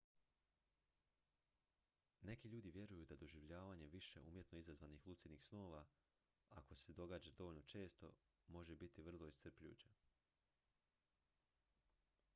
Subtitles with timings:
[2.29, 5.83] neki ljudi vjeruju da doživljavanje više umjetno izazvanih lucidnih snova
[6.49, 8.13] ako se događa dovoljno često
[8.47, 9.93] može biti vrlo iscrpljujuće